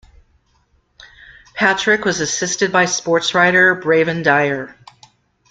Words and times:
Patrick 1.53 2.05
was 2.05 2.21
assisted 2.21 2.71
by 2.71 2.85
sportswriter 2.85 3.79
Braven 3.79 4.23
Dyer. 4.23 4.75